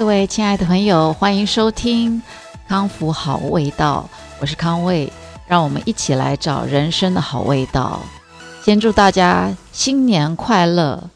[0.00, 2.22] 各位亲爱的朋友，欢迎收听
[2.66, 4.08] 康复好味道，
[4.40, 5.12] 我是康卫，
[5.46, 8.00] 让我们一起来找人生的好味道。
[8.62, 11.10] 先祝大家新年快乐！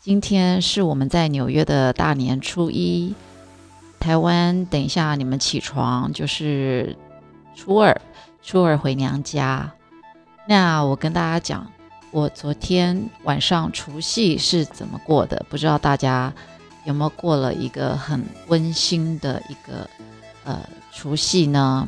[0.00, 3.12] 今天是我们在纽约的大年初一，
[3.98, 6.96] 台湾等一下你们起床就是
[7.56, 8.00] 初二，
[8.40, 9.72] 初二回娘家。
[10.46, 11.66] 那我跟大家讲，
[12.12, 15.44] 我昨天晚上除夕是怎么过的？
[15.48, 16.32] 不知道大家。
[16.88, 19.86] 有没有过了一个很温馨的一个
[20.44, 20.58] 呃
[20.90, 21.86] 除夕呢？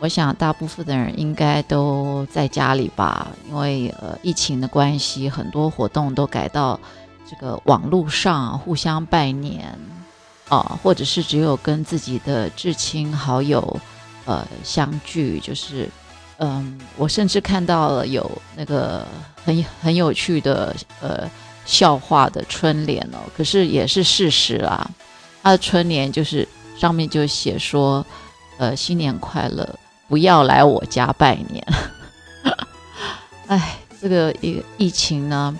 [0.00, 6.80] 我想大部分的人应该都在家里吧，因为呃疫情的关系，很多活动都改到
[7.28, 9.78] 这个网络上互相拜年
[10.48, 13.78] 啊，或者是只有跟自己的至亲好友
[14.24, 15.38] 呃相聚。
[15.38, 15.86] 就是
[16.38, 19.06] 嗯，我甚至看到了有那个
[19.44, 21.30] 很很有趣的呃。
[21.64, 24.90] 笑话的春联哦，可是也是事实啦。
[25.42, 26.46] 他的春联就是
[26.76, 28.04] 上面就写说
[28.58, 29.68] ：“呃，新年快乐，
[30.08, 31.66] 不要来我家拜年。
[33.48, 35.56] ”哎，这个疫疫情呢，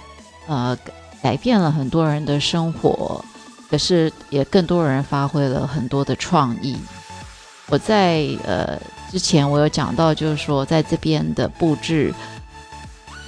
[0.46, 0.76] 呃，
[1.22, 3.24] 改变了很多人的生活，
[3.70, 6.76] 可是也更多人发挥了很多的创意。
[7.68, 8.78] 我在呃
[9.10, 12.12] 之前我有讲到，就是说在这边的布置。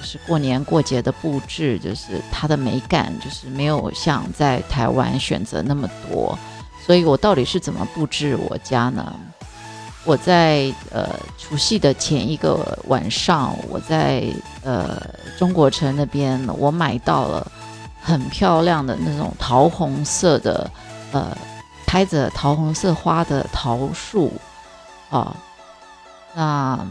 [0.07, 6.39] 是过年过节的布置，就是它的美感，就是没有像在台湾选择那么多。
[6.85, 9.13] 所以我到底是怎么布置我家呢？
[10.05, 14.23] 我在呃除夕的前一个晚上，我在
[14.63, 14.97] 呃
[15.37, 17.51] 中国城那边，我买到了
[18.01, 20.71] 很漂亮的那种桃红色的
[21.11, 21.37] 呃
[21.85, 24.31] 开着桃红色花的桃树
[25.09, 25.35] 啊，
[26.33, 26.87] 那。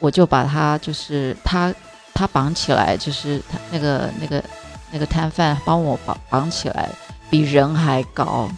[0.00, 1.72] 我就把他，就是他，
[2.14, 4.42] 他绑起来，就是他那个那个
[4.90, 6.88] 那个摊贩帮我绑绑起来，
[7.28, 8.50] 比人还高。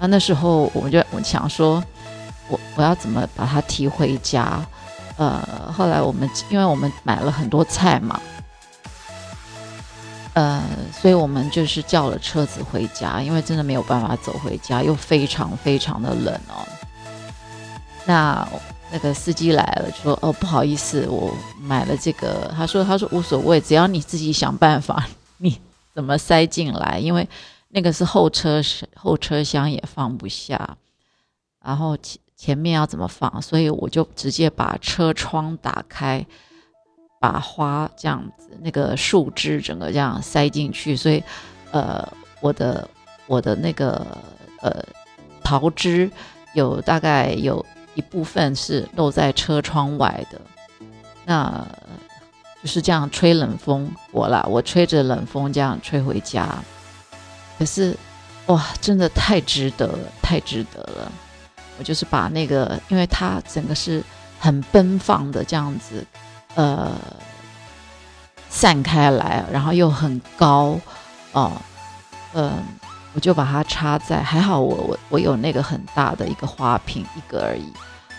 [0.00, 1.82] 那那时候我们就我想说，
[2.48, 4.60] 我我要怎么把他提回家？
[5.16, 8.20] 呃，后来我们因为我们买了很多菜嘛，
[10.34, 10.62] 呃，
[10.92, 16.66] 所以我们就是叫了车子回家，因为真的没有办法走回家，又非常非常的冷哦。
[18.04, 18.48] 那。
[18.90, 25.06] 那个司机来了，说：“哦，不好意思，我买了这个。”他说：“他说无所谓，只要你自己想办法，
[25.36, 25.60] 你
[25.94, 26.98] 怎么塞进来？
[26.98, 27.28] 因为
[27.68, 28.62] 那个是后车
[28.94, 30.78] 后车厢也放不下，
[31.62, 33.42] 然后前前面要怎么放？
[33.42, 36.24] 所以我就直接把车窗打开，
[37.20, 40.96] 把花这样子那个树枝整个这样塞进去。
[40.96, 41.22] 所以，
[41.72, 42.10] 呃，
[42.40, 42.88] 我的
[43.26, 44.06] 我的那个
[44.62, 44.82] 呃
[45.44, 46.10] 桃枝
[46.54, 47.62] 有大概有。”
[47.98, 50.40] 一部分是露在车窗外的，
[51.24, 51.66] 那
[52.62, 56.46] 就是这样吹冷风我啦，我吹着冷风这样吹回家，
[57.58, 57.96] 可是
[58.46, 61.10] 哇，真的太值得，太值得了！
[61.76, 64.00] 我就是把那个，因为它整个是
[64.38, 66.06] 很奔放的这样子，
[66.54, 66.92] 呃，
[68.48, 70.78] 散开来，然后又很高
[71.32, 71.50] 哦，
[72.34, 72.52] 嗯。
[73.14, 77.72] 我就把它插在，还好我我我有那个很大的一个花瓶一个而已，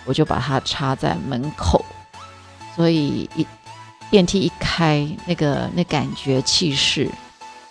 [0.04, 1.86] 我就把它插在门口，
[2.76, 3.46] 所以一
[4.10, 7.10] 电梯一开，那个那感觉气势，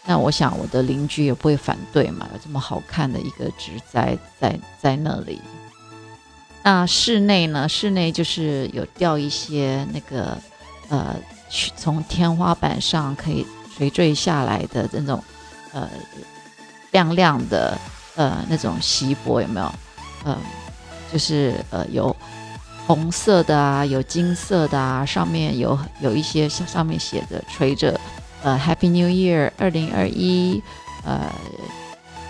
[0.07, 5.41] 那我想我的邻居也不会反对嘛，有这么好看的一个植栽在在那里。
[6.63, 7.69] 那室内呢？
[7.69, 10.39] 室内就是有吊一些那个
[10.89, 11.17] 呃，
[11.77, 13.45] 从天花板上可以
[13.77, 15.23] 垂坠下来的那种
[15.73, 15.91] 呃。
[16.93, 17.77] 亮亮的，
[18.17, 19.73] 呃，那种锡箔有没有？
[20.25, 20.37] 嗯，
[21.13, 22.15] 就是呃，有
[22.87, 27.99] 红色的啊，有金色的啊，上面有有一些上面写着垂着，
[28.43, 30.63] 呃，Happy New Year，二零二一，
[31.05, 31.31] 呃，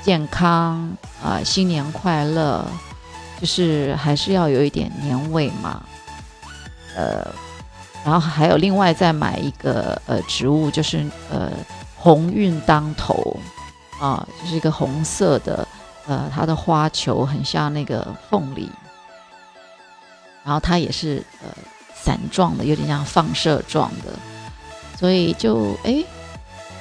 [0.02, 0.90] 健康
[1.22, 2.64] 啊，新年快乐，
[3.40, 5.82] 就是还是要有一点年味嘛，
[6.96, 7.26] 呃，
[8.04, 11.50] 然后还有另外再买一个呃植物，就是呃，
[11.96, 13.36] 鸿运当头。
[13.98, 15.66] 啊，就是一个红色的，
[16.06, 18.70] 呃，它的花球很像那个凤梨，
[20.44, 21.48] 然后它也是呃
[21.94, 24.12] 伞状的，有点像放射状的，
[24.96, 26.04] 所以就哎，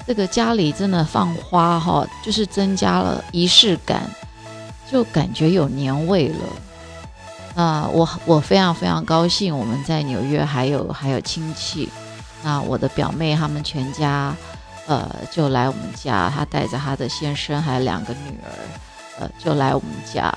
[0.06, 4.04] 这个家里真的放花哈，就是增加了仪式感，
[4.92, 6.46] 就感觉有年味了。
[7.56, 11.90] 那我我非常非常高兴，我们在纽约还有还有亲戚，
[12.44, 14.36] 那我的表妹他们全家。
[14.88, 18.50] 呃，就来我们家，他带着他的先生还有两个女儿，
[19.19, 20.34] 呃，就来我们家。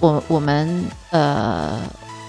[0.00, 1.80] 我我们呃，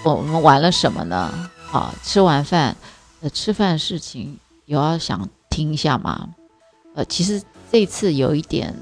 [0.04, 1.48] 我们玩了什么呢？
[1.72, 2.76] 啊，吃完饭，
[3.20, 6.28] 呃，吃饭事情有要想听一下吗？
[6.94, 8.74] 呃，其实这次有一点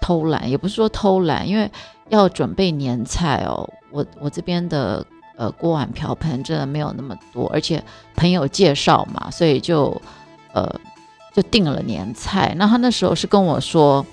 [0.00, 1.70] 偷懒，也不是说偷懒，因为
[2.08, 3.68] 要准备年菜哦。
[3.90, 5.04] 我我这边的
[5.36, 7.82] 呃锅碗瓢盆真的没有那么多，而且
[8.14, 10.00] 朋友介绍嘛，所以就
[10.52, 10.72] 呃
[11.36, 12.54] 就订了年菜。
[12.56, 14.04] 那他那时候是跟我说，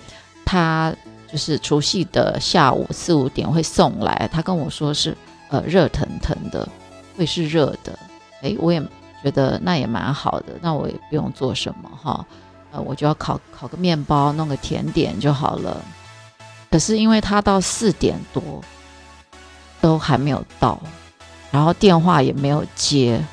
[0.43, 0.93] 他
[1.31, 5.15] 就是除夕的下午四五点会送来，他跟我说是
[5.47, 6.67] 呃热腾腾的，
[7.15, 7.97] 会是热的。
[8.41, 8.83] 诶，我也
[9.23, 12.25] 觉得那也蛮好的，那我也不用做什么哈。
[12.73, 15.81] 呃，我就要烤烤个面包，弄个甜点就好了。
[16.69, 18.43] 可是因为他到四点多
[19.79, 20.77] 都还没有到，
[21.51, 23.23] 然后电话也没有接，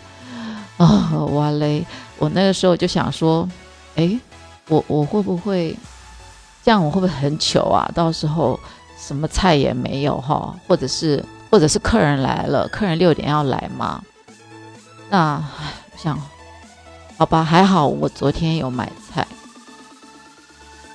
[0.76, 1.84] 啊， 哇嘞！
[2.18, 3.48] 我那个时候就想说，
[3.96, 4.18] 哎，
[4.68, 5.76] 我我会不会
[6.64, 6.84] 这样？
[6.84, 7.90] 我会不会很糗啊？
[7.94, 8.58] 到时候
[8.98, 14.02] 什么菜也没有哈，或者是或者是客人来了，客人六点要来嘛？
[15.08, 15.42] 那
[15.96, 16.18] 想。
[17.18, 19.26] 好吧，还好我昨天有买菜，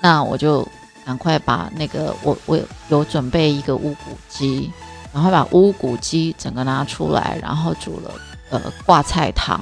[0.02, 0.68] 那我就
[1.06, 2.60] 赶快把那个我我
[2.90, 4.72] 有准备一个乌骨鸡，
[5.14, 8.12] 然后把乌骨鸡整个拿出来，然后煮了
[8.50, 9.62] 呃挂菜汤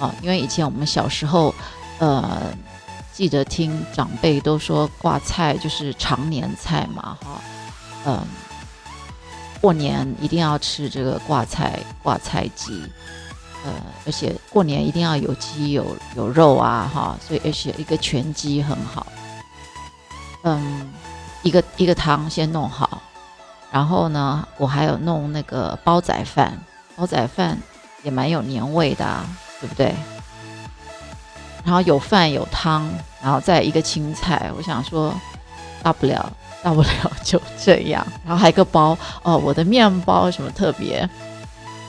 [0.00, 1.54] 啊，因为以前我们小时候
[1.98, 2.52] 呃
[3.12, 7.40] 记得听长辈都说挂菜就是常年菜嘛哈，
[8.04, 8.20] 嗯，
[9.60, 12.82] 过年一定要吃这个挂菜挂菜鸡。
[13.64, 13.72] 呃，
[14.04, 19.04] 而且过年一定要有鸡有有肉啊，哈，所以而且一个全鸡很好。
[20.44, 20.92] 嗯，
[21.42, 23.02] 一个一个汤先弄好，
[23.72, 26.56] 然后呢，我还有弄那个煲仔饭，
[26.94, 27.58] 煲仔饭
[28.04, 29.26] 也蛮有年味的，啊，
[29.60, 29.92] 对不对？
[31.66, 32.88] 然后有饭有汤，
[33.20, 35.12] 然后再一个青菜，我想说，
[35.82, 36.32] 大不了
[36.62, 36.88] 大不了
[37.24, 38.06] 就这样。
[38.24, 41.08] 然后还有个包哦，我的面包什么特别？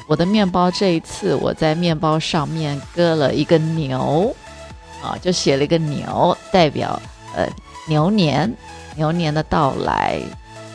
[0.07, 4.35] 我的面包这一次，我在面包上面割了一个牛，
[5.03, 6.99] 啊，就写了一个牛，代表
[7.35, 7.47] 呃
[7.87, 8.51] 牛年，
[8.95, 10.19] 牛年的到来，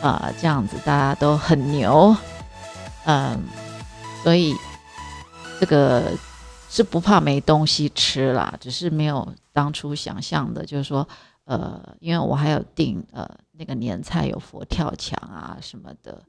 [0.01, 2.15] 啊，这样子大家都很牛，
[3.03, 3.37] 嗯，
[4.23, 4.55] 所以
[5.59, 6.03] 这个
[6.75, 11.07] 是不怕没东西吃啦，只是没有当初想象的，就是说，
[11.45, 16.19] 呃，因为我还有订呃那个年菜有佛跳墙啊什么的。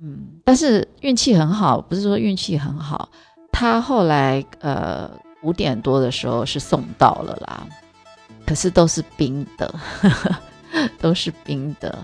[0.00, 3.08] 嗯，但是运气很好，不是说运气很好，
[3.52, 5.08] 他后来呃
[5.44, 7.64] 五点多的时候是送到了啦，
[8.44, 9.72] 可是都是冰的，
[10.98, 11.96] 都是冰的。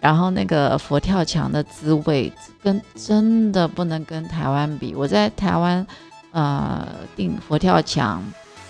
[0.00, 4.94] 然后那个佛跳墙的滋味跟真的不能跟台湾比。
[4.94, 5.84] 我在台湾
[6.34, 6.86] 呃
[7.16, 8.22] 订佛跳墙，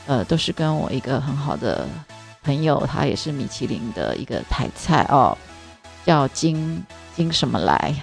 [0.06, 1.88] 呃都是跟我一个很好的
[2.42, 5.36] 朋友，他也是米其林的一个台菜哦，
[6.04, 6.84] 叫金
[7.16, 7.94] 金什么来。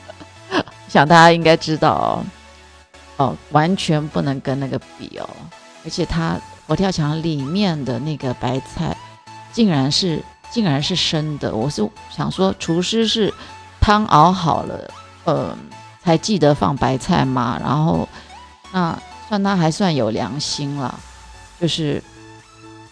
[0.88, 1.90] 想大家应该知道
[3.16, 5.28] 哦，哦，完全不能跟那个比哦，
[5.84, 8.96] 而且他佛跳墙里面的那个白菜，
[9.52, 11.54] 竟然是竟然是生的。
[11.54, 13.32] 我是想说，厨师是
[13.80, 14.90] 汤熬好了，
[15.24, 15.56] 呃，
[16.02, 17.58] 才记得放白菜嘛。
[17.58, 18.08] 然后
[18.76, 20.94] 那算他还算有良心了，
[21.58, 22.02] 就是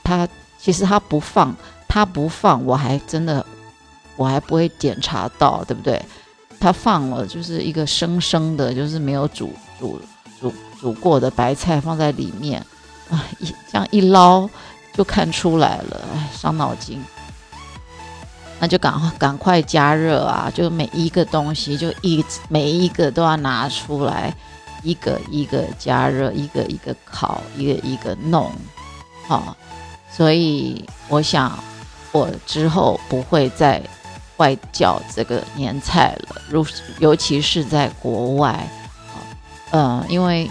[0.03, 0.27] 他
[0.59, 1.55] 其实他不放，
[1.87, 3.45] 他不放，我还真的
[4.17, 6.03] 我还不会检查到，对不对？
[6.59, 10.01] 他放了就是一个生生的，就是没有煮煮
[10.41, 10.51] 煮
[10.81, 12.65] 煮过的白菜放在里面，
[13.11, 14.49] 啊，一这样一捞
[14.95, 17.05] 就看出来了，哎，伤脑筋。
[18.59, 20.51] 那就赶赶快加热啊！
[20.55, 24.35] 就每一个东西就一每一个都要拿出来，
[24.85, 28.53] 一个一个加热，一个一个烤，一个一个弄，
[29.27, 29.57] 好。
[30.09, 31.59] 所以我想
[32.13, 33.83] 我之后不会再。
[34.37, 36.67] 外叫这个年菜了，如
[36.99, 39.15] 尤其是在国外，啊，
[39.71, 40.51] 嗯，因为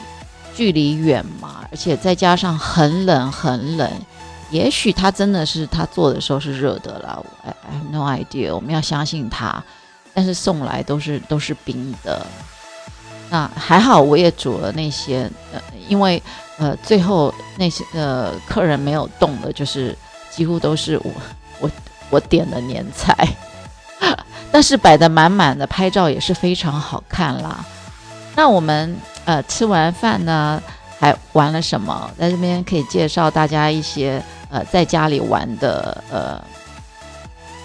[0.56, 3.92] 距离远嘛，而且再加上很冷很冷，
[4.50, 9.62] 也许他真的是他做的时候是热的啦，I have no idea，我们要相信他，
[10.13, 12.25] 但是送来都是都是冰的，
[13.34, 16.22] 那还好我也煮了那些，呃，因为
[16.60, 19.98] 呃最后那些呃客人没有动的，就是
[20.30, 21.12] 几乎都是我
[21.60, 21.72] 我
[22.12, 23.28] 我点的年菜。
[24.54, 27.66] 但是摆的满满的，拍照也是非常好看啦。
[28.36, 30.62] 那我们呃吃完饭呢，
[31.00, 32.08] 还玩了什么？
[32.20, 36.40] 在这边可以介绍大家一些呃在家里玩的呃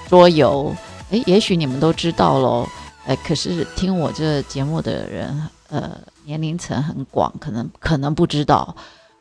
[0.08, 0.74] 桌游。
[1.10, 2.66] 诶，也许你们都知道喽。
[3.04, 8.74] 诶，可是听我这节目的人，呃，年龄层很广，可能可能不知道。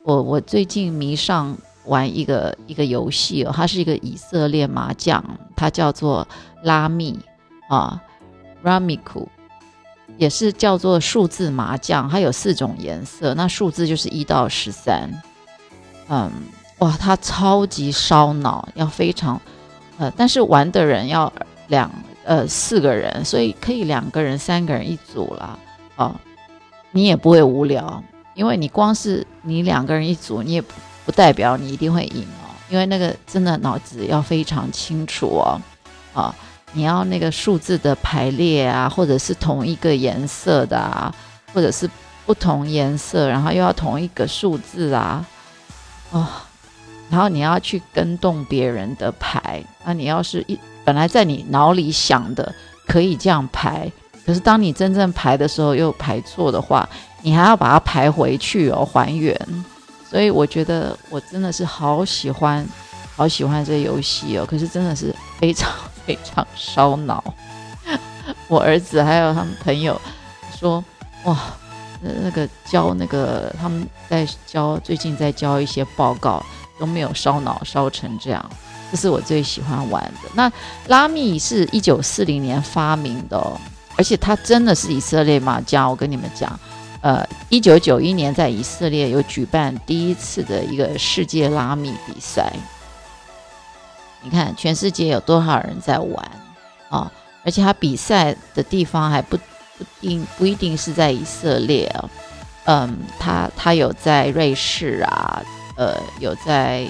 [0.04, 5.24] 我我最近迷上玩一个一个游戏哦，它是一个以色列麻将，
[5.56, 6.28] 它叫做。
[6.64, 7.18] 拉密
[7.70, 8.02] 啊
[8.64, 9.28] ，Ramiku
[10.18, 15.08] 也是叫做数字麻将，它有四种颜色，那数字就是一到十三。
[16.10, 16.32] 嗯，
[16.80, 19.40] 哇，它超级烧脑，要非常
[20.00, 21.32] 呃，但是玩的人要
[21.68, 21.90] 两
[22.26, 25.60] 呃四个人，所以可以两个人、三个人一组啦。
[25.96, 26.16] 哦，
[26.98, 30.74] 你也不会无聊，因为你光是你两个人一组，你也不
[31.06, 35.62] 不代表你一定会赢哦，因为那个真的脑子要非常清楚哦，
[36.16, 36.34] 啊，
[36.74, 41.14] 你要那个数字的排列啊，或者是同一个颜色的啊，
[41.54, 41.88] 或者是
[42.26, 45.24] 不同颜色，然后又要同一个数字啊，
[46.10, 46.28] 哦，
[47.12, 52.56] 然后你要去跟动别人的牌，那你要是一本来在你脑里想的
[52.88, 53.92] 可以这样排。
[54.28, 56.88] 可是当你真正排的时候又排错的话，
[57.22, 59.34] 你还要把它排回去哦，还原。
[60.10, 62.68] 所以我觉得我真的是好喜欢，
[63.16, 64.46] 好喜欢这游戏哦。
[64.46, 65.72] 可是真的是非常
[66.06, 67.24] 非常烧脑。
[68.50, 70.00] 我儿子还有他们朋友
[70.60, 70.84] 说，
[71.24, 71.38] 哇，
[72.02, 76.46] 那那个教那个他们在教，最近在教一些报告
[76.78, 78.50] 都没有烧脑烧成这样。
[78.92, 80.30] 这是我最喜欢玩的。
[80.34, 80.52] 那
[80.88, 83.58] 拉密是一九四零年发明的哦。
[83.98, 86.58] 而且他真的是以色列麻将，我跟你们讲，
[87.02, 92.54] 呃，一九九一年在以色列有举办第一次的一个世界拉米比赛。
[94.22, 96.32] 你看，全世界有多少人在玩
[96.90, 97.12] 啊？
[97.44, 99.36] 而且他比赛的地方还不
[99.78, 102.10] 不定不一定是在以色列啊，
[102.66, 105.42] 嗯，他他有在瑞士啊，
[105.76, 106.86] 呃，有在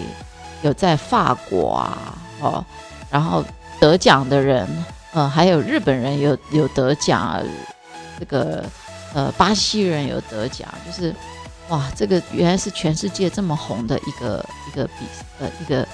[0.62, 2.66] 有在法国啊，哦，
[3.10, 3.46] 然后
[3.80, 4.68] 得奖的人。
[5.18, 7.44] 呃，还有日本人有有得奖，
[8.20, 8.64] 这个
[9.16, 11.12] 呃巴西人有得奖，就是
[11.70, 15.08] 哇，这个原来是全世界这么红的一个一个比
[15.40, 15.88] 呃一个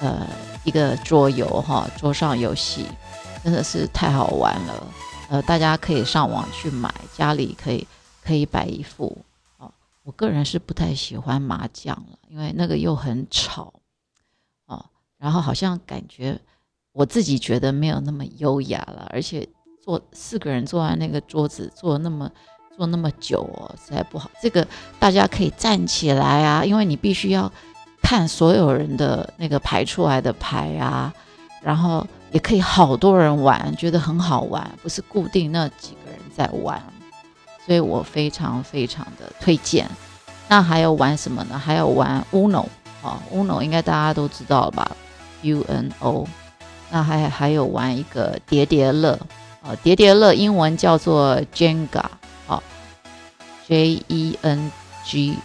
[0.00, 0.26] 呃
[0.64, 2.86] 一个桌游哈，桌上游戏
[3.42, 4.86] 真的是太好玩了，
[5.28, 7.86] 呃，大家可以上网去买，家里可以
[8.22, 9.14] 可以摆一副
[9.58, 9.70] 哦。
[10.04, 13.70] 我个人是不太喜欢麻将了，因为那个又很吵
[14.64, 14.82] 哦，
[15.18, 16.40] 然后好像感觉。
[16.94, 19.46] 我自己觉得没有那么优雅了，而且
[19.82, 22.30] 坐四个人坐在那个桌子坐那么
[22.76, 24.30] 坐那么久哦，实在不好。
[24.40, 24.66] 这个
[24.98, 27.50] 大家可以站起来啊，因为你必须要
[28.00, 31.12] 看所有人的那个排出来的牌啊，
[31.60, 36.80] 然后也可以好多人玩，觉得很好玩，不是固定那几个人在玩，
[37.66, 39.90] 所以我非常非常的推荐。
[40.48, 41.58] 那还有玩什么呢？
[41.58, 42.66] 还有玩 Uno
[43.02, 44.96] 啊，Uno 应该大家都知道吧
[45.42, 46.24] ？U N O。
[46.94, 49.18] 那还还有玩一个叠叠乐，
[49.64, 52.04] 啊，叠叠乐英文叫做 Jenga，
[52.46, 52.62] 啊
[53.66, 54.70] ，J E N
[55.04, 55.36] G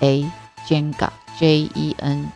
[0.00, 0.30] A
[0.68, 2.30] Jenga，J E N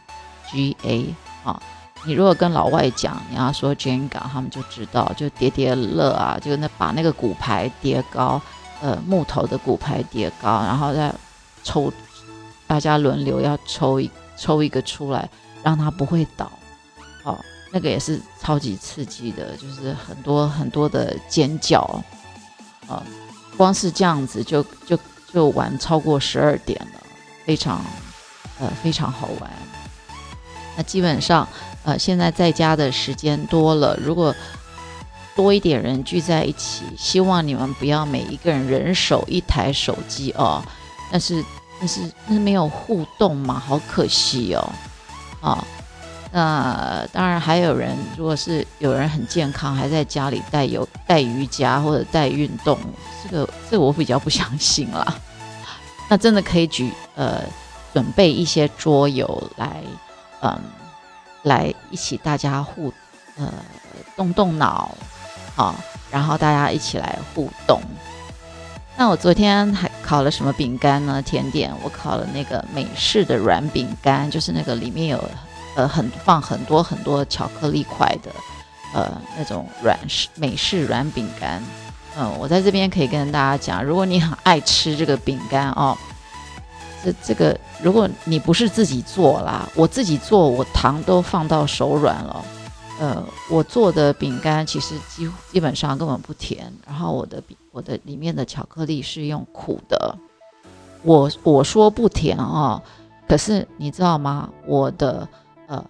[0.50, 1.14] G A，
[1.45, 1.61] 啊，
[2.07, 8.40] 你如果跟老外讲，你要说 Jenga，他们就知道，就叠叠乐啊，就那把那个骨牌叠高，
[8.80, 11.14] 呃，木头的骨牌叠高，然后再
[11.62, 11.92] 抽，
[12.66, 15.28] 大家轮流要抽一抽一个出来，
[15.62, 16.50] 让它不会倒，
[17.23, 17.38] 好。
[17.73, 21.79] 那个也是超级刺激的，就是很多很多的尖叫，
[22.89, 23.00] 啊，
[23.57, 24.99] 光是这样子就就
[25.33, 27.00] 就玩超过十二点了，
[27.45, 27.85] 非常
[28.59, 29.50] 呃非常好玩。
[30.77, 31.47] 那基本上
[31.85, 34.35] 呃现在在家的时间多了，如果
[35.37, 40.61] 多一点人聚在一起，希望你们不要每一个人人手一台手机哦，
[41.12, 41.45] 但是
[41.79, 44.73] 但是那没有互动嘛，好可惜哦，
[45.41, 45.65] 啊。
[46.33, 52.79] 那当然，还有人，如果是有人很健康，还在家里带有带瑜伽或者带运动，
[53.25, 55.13] 这个这我比较不相信啦。
[56.09, 57.43] 那真的可以举呃
[57.93, 59.83] 准备一些桌游来，
[60.43, 60.57] 嗯，
[61.43, 62.93] 来一起大家互
[63.37, 63.53] 呃
[64.15, 64.95] 动动脑，
[65.57, 65.75] 好，
[66.13, 67.81] 然后大家一起来互动。
[68.97, 71.21] 那我昨天还烤了什么饼干呢？
[71.21, 75.21] 甜点，我烤了那个美式的软饼干，就是那个里面有。
[75.77, 78.31] 呃，很放很多很多巧克力块的，
[78.93, 79.09] 呃，
[79.39, 81.62] 那种软式美式软饼干。
[82.19, 85.97] 嗯，我在这边可以跟大家讲，如果你很爱吃这个饼干哦，
[87.05, 92.45] 这这个如果你不是自己做啦，我自己做，我糖都放到手软了。
[92.99, 100.19] 呃，我做的饼干其实基基本上根本不甜，然后我的饼我的里面的巧克力是用苦的。
[101.03, 102.83] 我我说不甜啊，
[103.29, 104.50] 可是你知道吗？
[104.67, 105.29] 我的。
[105.71, 105.85] 呃，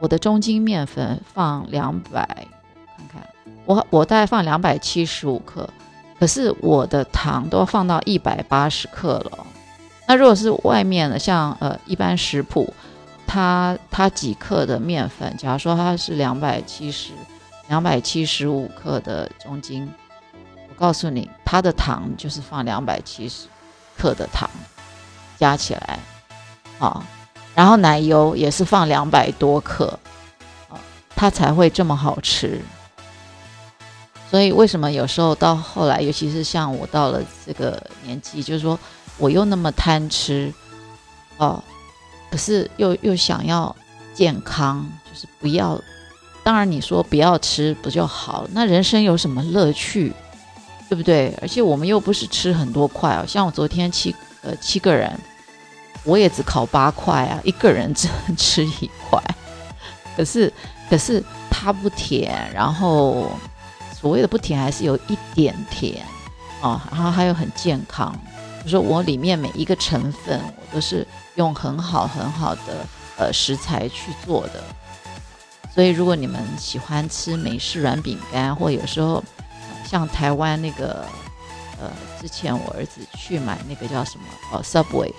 [0.00, 2.26] 我的中筋面粉放两百，
[2.96, 3.28] 看看
[3.64, 5.70] 我我大概放两百七十五克，
[6.18, 9.46] 可是我的糖都放到一百八十克了。
[10.08, 12.74] 那如果是外面的，像呃一般食谱，
[13.24, 17.12] 它它几克的面粉，假如说它是两百七十
[17.68, 19.88] 两百七十五克的中筋，
[20.68, 23.46] 我告诉你，它的糖就是放两百七十
[23.96, 24.50] 克的糖
[25.38, 26.00] 加起来，
[26.80, 27.06] 啊。
[27.54, 29.98] 然后奶油也是放两百多克，
[30.68, 30.78] 啊，
[31.14, 32.60] 它才会这么好吃。
[34.30, 38.78] 所以为什么有时候到后来，尤其是像我到了这个年纪，就是说
[39.16, 40.52] 我又那么贪吃，
[41.36, 41.62] 哦，
[42.30, 43.74] 可是又又想要
[44.12, 45.80] 健康，就是不要。
[46.42, 48.50] 当然你说不要吃不就好了？
[48.52, 50.12] 那人生有什么乐趣，
[50.90, 51.34] 对不对？
[51.40, 55.18] 而且我们又不是吃很多块哦，像我昨天七呃七个人，
[56.04, 59.20] 我也只烤八块啊，一个人只能吃一块。
[60.16, 60.52] 可是
[60.88, 63.30] 可是它不甜，然后。
[63.94, 66.04] 所谓的不甜还是有一点甜
[66.60, 68.14] 哦，然后还有很健康，
[68.62, 71.06] 就说我里面每一个成分我都是
[71.36, 74.62] 用很好很好的呃食材去做的，
[75.74, 79.24] 所以如果你们喜欢吃美式软饼干，或有时候
[79.86, 81.06] 像台湾那个
[81.80, 85.14] 呃之前我儿子去买那个叫什么哦 Subway，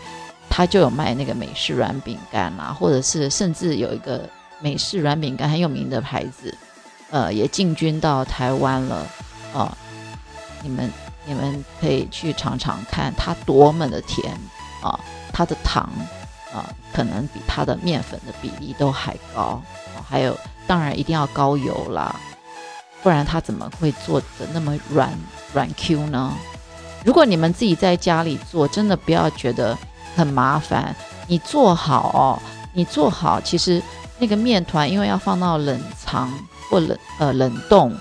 [0.56, 4.22] 他就有卖那个美式软饼干啊，或者是甚至有一个
[4.62, 6.58] 美式软饼干很有名的牌子。
[7.12, 9.06] 呃，也进军到台湾了，
[9.54, 9.70] 哦，
[10.64, 10.90] 你们
[11.26, 14.34] 你们可以去尝尝看，它多么的甜
[14.82, 14.98] 啊！
[15.34, 15.90] 它的糖
[16.54, 19.62] 啊，可能比它的面粉的比例都还高。
[20.08, 22.16] 还有，当然一定要高油啦，
[23.04, 25.12] 不然它怎么会做的那么软
[25.54, 26.34] 软 Q 呢？
[27.04, 29.78] 如果你们自己在家里做，真的不要觉得
[30.16, 30.96] 很麻烦，
[31.28, 32.42] 你做好哦，
[32.74, 33.82] 你做好，其实
[34.20, 36.32] 那个面团因为要放到冷藏。
[36.68, 37.96] 或冷呃冷冻，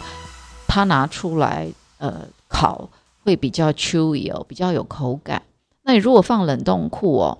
[0.66, 2.88] 它拿出来呃烤
[3.22, 5.42] 会比较 chewy 哦，比较有口感。
[5.82, 7.38] 那你如果放冷冻库哦，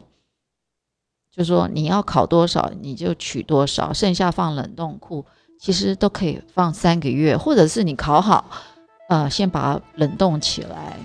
[1.35, 5.25] 就说你要烤多少你就取多少，剩下放冷冻库，
[5.59, 8.45] 其实都可以放三个月，或者是你烤好，
[9.09, 10.99] 呃先把它冷冻起来，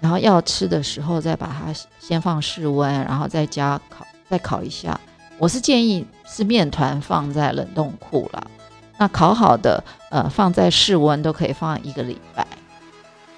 [0.00, 4.98] 然后要吃的时候再把它先放室温，然后再加烤再烤一下。
[5.38, 8.50] 我是建议是面团放在冷冻库了。
[8.98, 12.46] 那烤好的，呃，放在室温都可以放一个礼拜。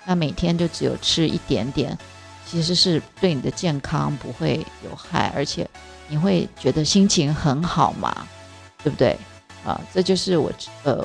[0.06, 1.96] 那每天就只有吃一点点，
[2.46, 5.68] 其实是对你的健康不会有害，而且
[6.08, 8.26] 你会觉得心情很好嘛，
[8.82, 9.16] 对不对？
[9.62, 10.50] 啊，这就是我，
[10.84, 11.04] 呃，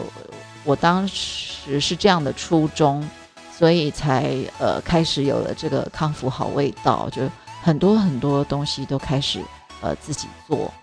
[0.64, 3.06] 我当时是这样的初衷，
[3.58, 7.22] 所以才呃开始有了这个康复好味道，就
[7.64, 9.40] 很多很多东西都开始
[9.82, 10.74] 呃自己做。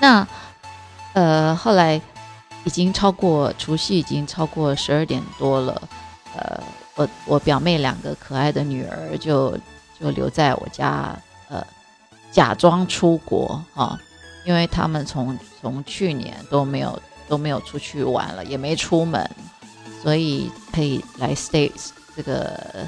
[0.00, 0.26] 那
[1.12, 2.00] 呃后来。
[2.66, 5.82] 已经超过除夕，已经超过十二点多了。
[6.34, 6.58] 呃，
[6.94, 9.54] 我我表妹两个可爱的女儿就
[10.00, 11.14] 就留在我家，
[11.50, 11.62] 呃，
[12.32, 13.98] 假装出国哈，
[14.46, 19.30] 因为他们从从去年都没有都没有出去玩了，也没出门，
[20.04, 21.72] 所以可以来 stay
[22.14, 22.86] 这个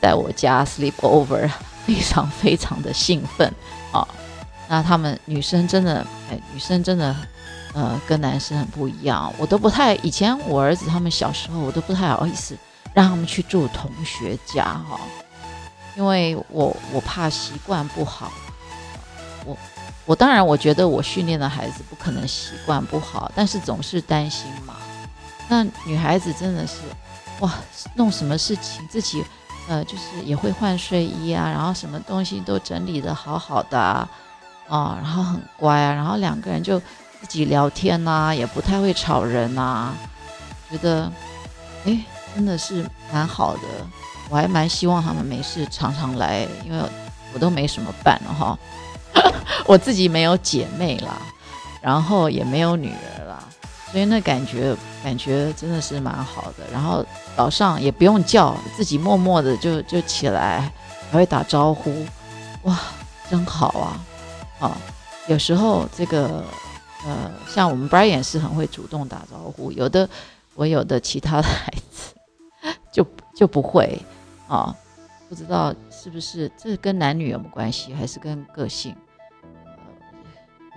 [0.00, 1.48] 在我家 sleep over，
[1.86, 3.46] 非常非常的兴奋
[3.92, 4.04] 啊。
[4.68, 7.14] 那他们女生真的，哎，女生真的。
[7.72, 12.58] 呃，跟男生很不一样，我都不太以前我儿子他们小时候，我都不太好意思
[12.92, 14.98] 让他们去住同学家哈，
[15.96, 18.32] 因为我我怕习惯不好，
[19.46, 19.56] 我
[20.04, 24.74] 我当然我觉得我训练的孩子不可能习惯不好，但是总是担心嘛。
[25.50, 26.76] 那女孩子真的是
[27.40, 27.52] 哇，
[27.94, 29.22] 弄什么事情自己
[29.68, 34.08] 呃就是也会换睡衣啊，然后什么东西都整理的好好的啊，
[34.68, 36.80] 啊，然后很乖啊，然后两个人就。
[37.20, 39.92] 自己聊天呐，也不太会吵人呐，
[40.70, 41.12] 觉得，
[41.84, 42.02] 哎，
[42.34, 42.82] 真的是
[43.12, 43.60] 蛮好的。
[44.30, 46.82] 我还蛮希望他们没事常常来，因为
[47.34, 48.58] 我都没什么伴了哈。
[49.68, 51.18] 我自己没有姐妹啦，
[51.82, 53.38] 然后也没有女儿啦，
[53.92, 56.64] 所以那感觉感觉真的是蛮好的。
[56.72, 57.04] 然后
[57.36, 60.72] 早上也不用叫，自己默默的就就起来，
[61.10, 62.06] 还会打招呼，
[62.62, 62.78] 哇，
[63.28, 64.00] 真好啊！
[64.60, 64.76] 啊，
[65.28, 66.44] 有时候这个。
[67.02, 70.06] 呃，像我们 Brian 是很会主动打招呼，有的
[70.54, 72.14] 我有的其他的孩子
[72.92, 73.98] 就就不会
[74.46, 74.76] 啊，
[75.26, 78.94] 不知道是不是这跟男女有没关系，还是跟个性？
[79.42, 79.72] 呃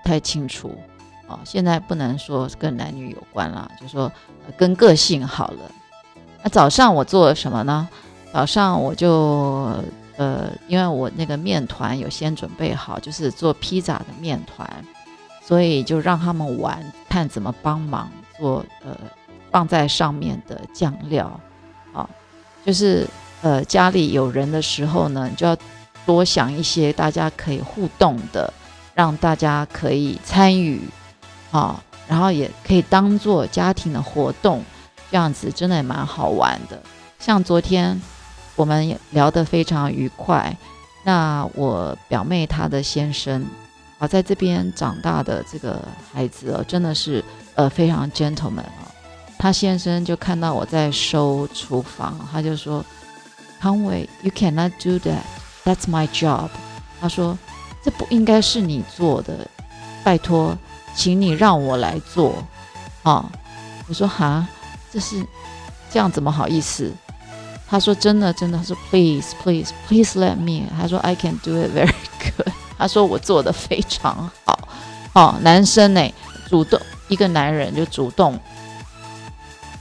[0.02, 0.74] 不太清楚
[1.28, 1.40] 啊。
[1.44, 4.12] 现在不能说跟男女有关了，就说
[4.58, 5.72] 跟个性好了。
[6.44, 7.88] 那早上我做什么呢？
[8.32, 9.78] 早上我就
[10.18, 14.68] 呃，因为我那个面团有先准备好，就是做披萨的面团。
[15.46, 18.10] 所以就让他们玩，看怎么帮忙
[18.40, 18.96] 做呃
[19.52, 21.38] 放在上面的酱料，
[21.92, 22.10] 啊，
[22.66, 23.06] 就是
[23.42, 25.54] 呃家里有人的时候呢，就要
[26.06, 28.54] 多想一些大家可以互动的，
[28.94, 30.80] 让大家可以参与，
[31.54, 34.62] 啊，然后也可以当做家庭的活动，
[35.10, 36.82] 这样子真的也蛮好玩的。
[37.20, 38.02] 像昨天
[38.56, 40.56] 我们也聊得非常愉快，
[41.04, 43.46] 那我表妹她的先生
[44.00, 44.08] 啊。
[44.08, 45.80] 在这边长大的这个
[46.12, 47.24] 孩子哦，真的是
[47.56, 48.90] 呃非常 gentleman 啊。
[49.38, 52.84] 他先生就看到我在收厨房，他就说
[53.60, 55.22] ：“康伟，you cannot do that.
[55.66, 56.50] That's my job。”
[57.00, 57.38] 他说
[57.84, 59.46] ：“这不应该是你做的，
[60.04, 60.58] 拜托，
[60.96, 62.44] 请你让我来做。”
[63.04, 63.26] 啊，
[63.88, 64.48] 我说：“哈，
[64.92, 65.26] 这是
[65.92, 66.92] 这样怎么好意思？”
[67.68, 72.54] 他说：“真的，真的。”他说：“Please, please, please let me。”他说：“I can do it very good。
[72.78, 74.60] ”他说：“我做的非常好。”
[75.14, 76.14] 哦，男生呢，
[76.48, 78.40] 主动一个男人就主动。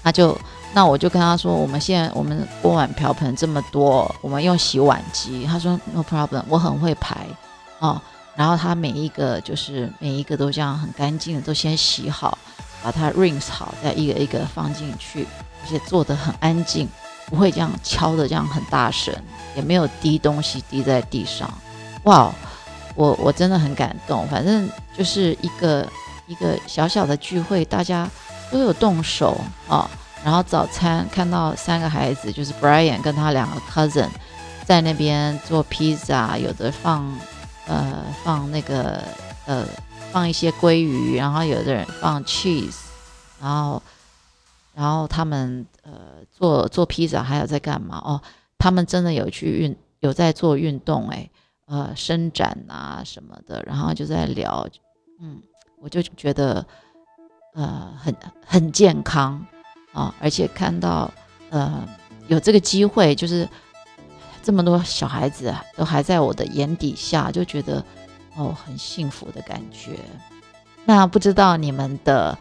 [0.02, 0.36] 他就，
[0.74, 5.46] 那我就跟他说，我们现在我们锅碗瓢盆这么多，我们用洗碗机。
[5.46, 7.26] 他说 no problem，我很会排，
[7.78, 8.00] 哦，
[8.34, 12.36] 然后他每一个就是每一个都这样很干净的，都先洗好，
[12.82, 15.26] 把它 rinse 好，再一个一个放进去，
[15.62, 16.88] 而且做的很安静，
[17.26, 19.14] 不会这样敲的这样很大声，
[19.54, 21.52] 也没有滴东西滴在地上。
[22.04, 22.32] 哇，
[22.94, 24.26] 我我真的很感动。
[24.28, 25.88] 反正就是一个
[26.26, 28.08] 一个小小的聚会，大家。
[28.50, 29.90] 都有动手啊，
[30.22, 34.10] 然后早餐看到三个孩子，就是 Brian 跟他两个 cousin
[34.66, 37.10] 在那边做披萨，有的放
[37.72, 39.02] 呃放那个
[39.46, 39.66] 呃
[40.10, 42.76] 放一些鲑鱼，然后有的人放 cheese，
[43.40, 43.82] 然后
[44.74, 45.92] 然后他们呃
[46.30, 48.20] 做做披萨还有在干嘛哦？
[48.58, 51.30] 他们真的有去运有在做运动哎，
[51.66, 54.68] 呃伸展啊什么的，然后就在聊，
[55.20, 55.40] 嗯，
[55.80, 56.66] 我就觉得。
[57.54, 59.46] 呃，很很健康
[59.92, 61.10] 啊，而且看到
[61.50, 61.86] 呃
[62.26, 63.46] 有这个机会，就是
[64.42, 67.84] 这么多小孩子，都还在我的眼底下，就觉得
[68.34, 69.98] 哦很幸福的感觉。
[70.84, 72.36] 那不知道你们的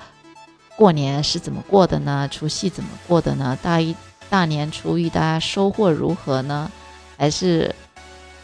[0.76, 2.28] 过年是怎么过的呢？
[2.32, 3.58] 除夕怎么过的呢？
[3.62, 3.96] 大一
[4.30, 6.72] 大年初一大家收获如何呢？
[7.18, 7.76] 还是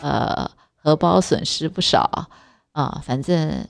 [0.02, 2.30] 呃荷包损失不少
[2.74, 3.02] 啊？
[3.04, 3.68] 反正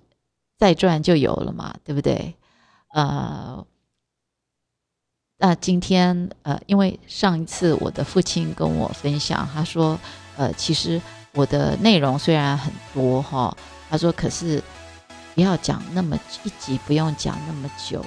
[0.57, 2.35] 再赚就有了嘛，对不对？
[2.93, 3.65] 呃，
[5.39, 9.97] 那今天呃，因为上一次我的父亲跟我分享，他说，
[10.35, 10.99] 呃，其实
[11.33, 13.55] 我的内容虽然很多哈，
[13.87, 14.61] 他说，可是
[15.35, 18.03] 不要讲那么一集，不用讲那么久，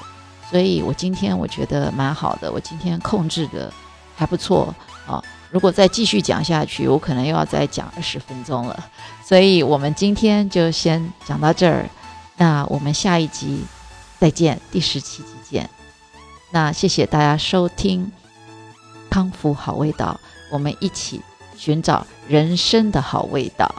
[0.50, 3.72] 所以我今天我觉得蛮好的，我今天控制的
[4.16, 4.74] 还不错
[5.06, 5.22] 啊。
[5.50, 8.84] 如果再继续讲下去，我可能又要再讲二十分钟了，
[9.24, 11.88] 所以我们今天就先讲到这儿，
[12.36, 13.62] 那我们下一集。
[14.18, 15.39] 再见，第十七集。
[16.50, 18.10] 那谢谢大家收听
[19.08, 21.20] 康复好味道，我们一起
[21.56, 23.72] 寻找人生的好味道。